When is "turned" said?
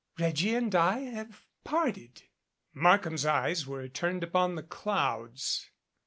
3.87-4.23